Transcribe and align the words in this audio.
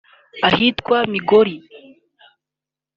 Ahitwa 0.47 0.97
Migori 1.13 1.55